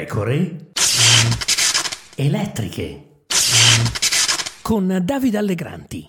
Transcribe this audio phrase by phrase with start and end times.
[0.00, 0.70] pecore
[2.14, 3.24] elettriche
[4.62, 6.08] con Davide Allegranti.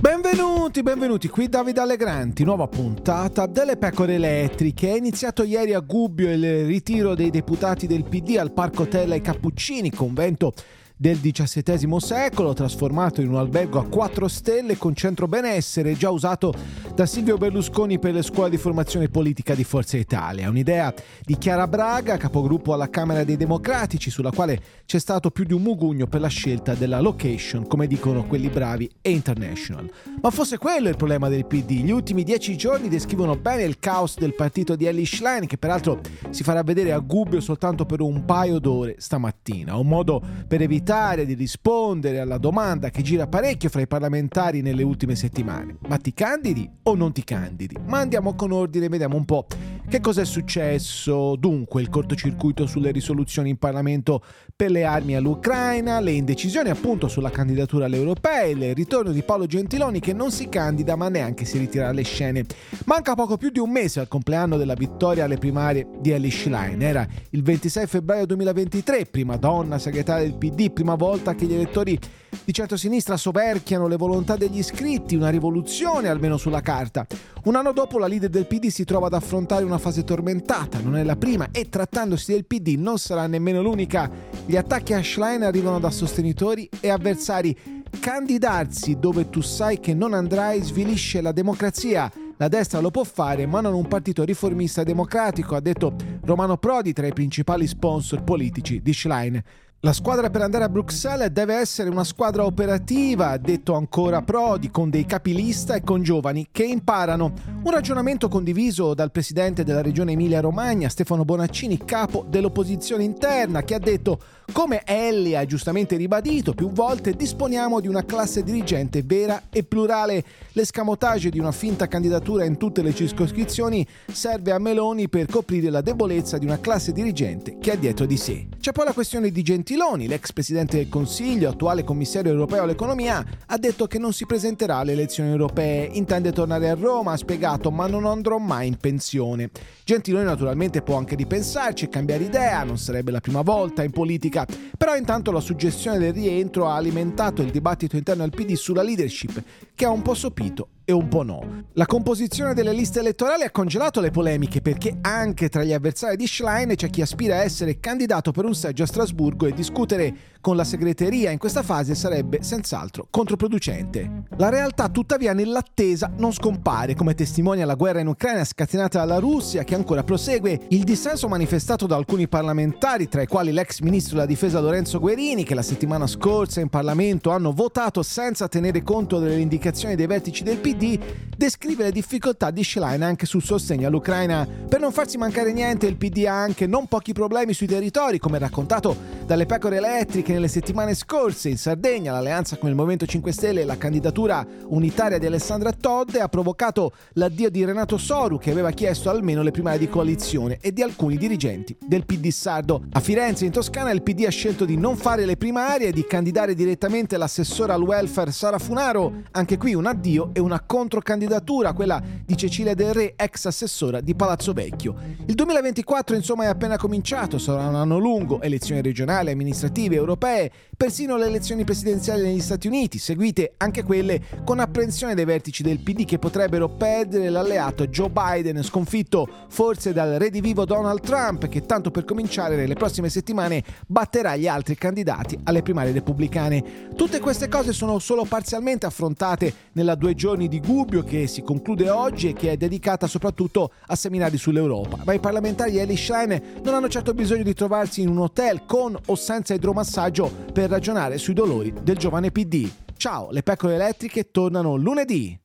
[0.00, 4.92] Benvenuti, benvenuti, qui Davide Allegranti, nuova puntata delle pecore elettriche.
[4.92, 9.20] È iniziato ieri a Gubbio il ritiro dei deputati del PD al Parco Tella ai
[9.20, 10.54] Cappuccini, convento
[11.00, 16.52] del XVII secolo, trasformato in un albergo a 4 stelle con centro benessere, già usato
[16.94, 20.50] da Silvio Berlusconi per le scuole di formazione politica di Forza Italia.
[20.50, 20.92] Un'idea
[21.24, 25.62] di Chiara Braga, capogruppo alla Camera dei Democratici, sulla quale c'è stato più di un
[25.62, 29.90] mugugno per la scelta della location, come dicono quelli bravi e international.
[30.20, 31.82] Ma fosse quello il problema del PD.
[31.82, 36.02] Gli ultimi dieci giorni descrivono bene il caos del partito di Ellie Schlein, che peraltro
[36.28, 39.76] si farà vedere a Gubbio soltanto per un paio d'ore stamattina.
[39.76, 44.60] Un modo per evitare evitare di rispondere alla domanda che gira parecchio fra i parlamentari
[44.60, 45.76] nelle ultime settimane.
[45.86, 47.76] Ma ti candidi o non ti candidi?
[47.86, 49.46] Ma andiamo con ordine vediamo un po'
[49.90, 51.34] che cosa è successo.
[51.34, 54.22] Dunque, il cortocircuito sulle risoluzioni in Parlamento
[54.54, 59.46] per le armi all'Ucraina, le indecisioni appunto sulla candidatura alle europee, il ritorno di Paolo
[59.46, 62.44] Gentiloni che non si candida ma neanche si ritira dalle scene.
[62.84, 66.80] Manca poco più di un mese al compleanno della vittoria alle primarie di Ellie Schlein.
[66.80, 71.98] Era il 26 febbraio 2023, prima donna segretaria del PD, prima volta che gli elettori
[72.44, 77.06] di centrosinistra soverchiano le volontà degli iscritti, una rivoluzione almeno sulla carta.
[77.44, 80.96] Un anno dopo la leader del PD si trova ad affrontare una fase tormentata, non
[80.96, 84.10] è la prima e trattandosi del PD non sarà nemmeno l'unica.
[84.46, 87.56] Gli attacchi a Schlein arrivano da sostenitori e avversari.
[87.98, 92.10] Candidarsi dove tu sai che non andrai svilisce la democrazia.
[92.36, 96.92] La destra lo può fare, ma non un partito riformista democratico, ha detto Romano Prodi
[96.94, 99.42] tra i principali sponsor politici di Schlein.
[99.82, 104.90] La squadra per andare a Bruxelles deve essere una squadra operativa, detto ancora Prodi, con
[104.90, 107.32] dei capilista e con giovani che imparano.
[107.62, 113.78] Un ragionamento condiviso dal presidente della regione Emilia-Romagna, Stefano Bonaccini, capo dell'opposizione interna, che ha
[113.78, 114.20] detto
[114.52, 120.22] come Ellie ha giustamente ribadito più volte, disponiamo di una classe dirigente vera e plurale.
[120.52, 125.80] L'escamotage di una finta candidatura in tutte le circoscrizioni serve a Meloni per coprire la
[125.80, 128.46] debolezza di una classe dirigente che ha dietro di sé.
[128.60, 133.56] C'è poi la questione di Gentiloni, l'ex presidente del Consiglio, attuale commissario europeo all'economia, ha
[133.56, 137.86] detto che non si presenterà alle elezioni europee, intende tornare a Roma, ha spiegato ma
[137.86, 139.48] non andrò mai in pensione.
[139.82, 144.46] Gentiloni naturalmente può anche ripensarci e cambiare idea, non sarebbe la prima volta in politica.
[144.76, 149.42] Però intanto la suggestione del rientro ha alimentato il dibattito interno al PD sulla leadership,
[149.74, 151.64] che ha un po' sopito e un po' no.
[151.74, 156.26] La composizione delle liste elettorali ha congelato le polemiche perché anche tra gli avversari di
[156.26, 160.56] Schlein c'è chi aspira a essere candidato per un seggio a Strasburgo e discutere con
[160.56, 164.24] la segreteria in questa fase sarebbe senz'altro controproducente.
[164.36, 169.64] La realtà tuttavia nell'attesa non scompare, come testimonia la guerra in Ucraina scatenata dalla Russia
[169.64, 174.26] che ancora prosegue, il dissenso manifestato da alcuni parlamentari, tra i quali l'ex ministro della
[174.26, 179.40] difesa Lorenzo Guerini, che la settimana scorsa in Parlamento hanno votato senza tenere conto delle
[179.40, 180.98] indicazioni dei vertici del PD PD
[181.36, 184.46] descrive le difficoltà di Schlein anche sul sostegno all'Ucraina.
[184.46, 188.38] Per non farsi mancare niente, il PD ha anche non pochi problemi sui territori, come
[188.38, 191.50] raccontato dalle pecore elettriche nelle settimane scorse.
[191.50, 196.18] In Sardegna l'alleanza con il Movimento 5 Stelle e la candidatura unitaria di Alessandra Todde
[196.18, 200.72] ha provocato l'addio di Renato Soru, che aveva chiesto almeno le primarie di coalizione, e
[200.72, 202.82] di alcuni dirigenti del PD sardo.
[202.90, 206.04] A Firenze, in Toscana, il PD ha scelto di non fare le primarie e di
[206.04, 209.12] candidare direttamente l'assessora al welfare Sara Funaro.
[209.30, 214.16] Anche qui un addio e una controcandidatura, quella di Cecilia Del Re, ex assessora di
[214.16, 214.96] Palazzo Vecchio.
[215.26, 221.18] Il 2024 insomma è appena cominciato, sarà un anno lungo, elezioni regionali, amministrative, europee, persino
[221.18, 226.06] le elezioni presidenziali negli Stati Uniti, seguite anche quelle con apprensione dei vertici del PD
[226.06, 232.06] che potrebbero perdere l'alleato Joe Biden, sconfitto forse dal redivivo Donald Trump, che tanto per
[232.06, 236.88] cominciare nelle prossime settimane batterà gli altri candidati alle primarie repubblicane.
[236.96, 241.90] Tutte queste cose sono solo parzialmente affrontate nella due giorni di Gubbio che si conclude
[241.90, 245.00] oggi e che è dedicata soprattutto a seminari sull'Europa.
[245.04, 248.96] Ma i parlamentari Eli Schlein non hanno certo bisogno di trovarsi in un hotel con
[249.10, 252.70] o senza idromassaggio per ragionare sui dolori del giovane PD.
[252.96, 255.38] Ciao, le pecore elettriche tornano lunedì.